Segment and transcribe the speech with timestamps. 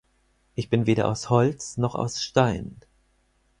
[0.55, 2.79] Ich bin weder aus Holz noch aus Stein.